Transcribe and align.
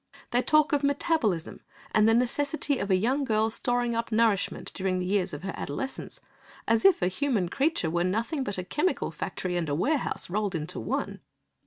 They 0.31 0.41
talk 0.41 0.73
of 0.73 0.83
metabolism 0.83 1.61
and 1.91 2.09
the 2.09 2.15
necessity 2.15 2.79
of 2.79 2.89
a 2.89 2.95
young 2.95 3.23
girl 3.23 3.51
storing 3.51 3.93
up 3.93 4.11
nourishment 4.11 4.71
during 4.73 4.97
the 4.97 5.05
years 5.05 5.31
of 5.31 5.43
her 5.43 5.53
adolescence, 5.55 6.19
as 6.67 6.83
if 6.85 7.03
a 7.03 7.07
human 7.07 7.49
creature 7.49 7.91
were 7.91 8.03
nothing 8.03 8.43
but 8.43 8.57
a 8.57 8.63
chemical 8.63 9.11
factory 9.11 9.55
and 9.57 9.69
warehouse 9.69 10.27
rolled 10.27 10.55
into 10.55 10.79
one. 10.79 11.19